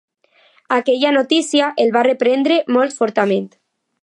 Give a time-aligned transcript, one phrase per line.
[0.77, 3.51] Aquella notícia el va reprendre molt fortament.